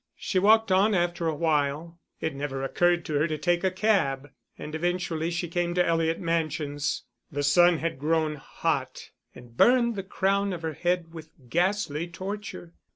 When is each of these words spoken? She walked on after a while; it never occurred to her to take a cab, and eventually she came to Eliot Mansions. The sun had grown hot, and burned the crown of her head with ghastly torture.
She 0.17 0.39
walked 0.39 0.71
on 0.71 0.95
after 0.95 1.27
a 1.27 1.35
while; 1.35 1.99
it 2.19 2.33
never 2.33 2.63
occurred 2.63 3.05
to 3.05 3.13
her 3.19 3.27
to 3.27 3.37
take 3.37 3.63
a 3.63 3.69
cab, 3.69 4.31
and 4.57 4.73
eventually 4.73 5.29
she 5.29 5.47
came 5.47 5.75
to 5.75 5.85
Eliot 5.85 6.19
Mansions. 6.19 7.03
The 7.31 7.43
sun 7.43 7.77
had 7.77 7.99
grown 7.99 8.33
hot, 8.37 9.11
and 9.35 9.55
burned 9.55 9.95
the 9.95 10.01
crown 10.01 10.53
of 10.53 10.63
her 10.63 10.73
head 10.73 11.13
with 11.13 11.29
ghastly 11.51 12.07
torture. 12.07 12.73